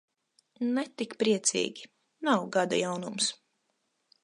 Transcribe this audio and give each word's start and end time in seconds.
Ne 0.77 0.83
tik 1.01 1.13
priecīgi, 1.19 1.85
nav 2.29 2.49
gada 2.57 2.83
jaunums. 2.83 3.31